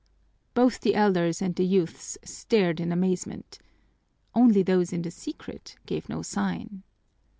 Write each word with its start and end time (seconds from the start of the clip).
Both 0.55 0.79
the 0.81 0.95
elders 0.95 1.43
and 1.43 1.55
the 1.55 1.63
youths 1.63 2.17
stared 2.23 2.79
in 2.79 2.91
amazement. 2.91 3.59
Only 4.33 4.63
those 4.63 4.91
in 4.91 5.03
the 5.03 5.11
secret 5.11 5.75
gave 5.85 6.09
no 6.09 6.23
sign. 6.23 6.81